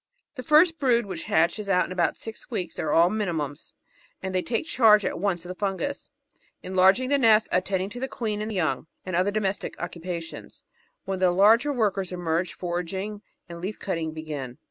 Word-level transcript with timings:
The 0.33 0.41
first 0.41 0.79
brood, 0.79 1.05
which 1.05 1.25
hatches 1.25 1.69
out 1.69 1.85
in 1.85 1.91
about 1.91 2.17
six 2.17 2.49
weeks, 2.49 2.79
are 2.79 2.91
aU 2.91 3.09
minims, 3.11 3.75
and 4.23 4.33
they 4.33 4.41
take 4.41 4.65
charge 4.65 5.05
at 5.05 5.19
once 5.19 5.45
of 5.45 5.49
the 5.49 5.53
fungus, 5.53 6.09
enlarging 6.63 7.09
the 7.09 7.19
nest, 7.19 7.47
attending 7.51 7.91
to 7.91 7.99
the 7.99 8.07
queen 8.07 8.41
and 8.41 8.51
young, 8.51 8.87
and 9.05 9.15
other 9.15 9.29
domestic 9.29 9.79
occupations. 9.79 10.63
When 11.05 11.19
the 11.19 11.29
larger 11.29 11.71
workers 11.71 12.11
emerge, 12.11 12.53
foraging 12.53 13.21
and 13.47 13.61
leaf 13.61 13.77
cutting 13.77 14.11
begin. 14.11 14.57